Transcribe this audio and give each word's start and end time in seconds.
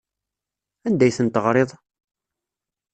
Anda 0.87 1.03
ay 1.05 1.13
tent-teɣriḍ? 1.17 1.69